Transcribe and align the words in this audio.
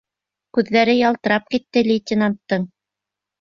Күҙҙәре 0.57 0.95
ялтырап 0.99 1.45
китте 1.57 1.85
лейтенанттың. 1.89 2.67